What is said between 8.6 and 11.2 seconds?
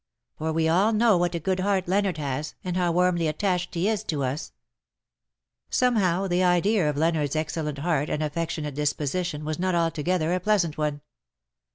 disposition was not altogether a pleasant one.